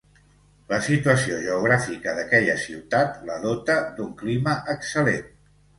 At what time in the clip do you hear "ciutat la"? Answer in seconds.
2.65-3.39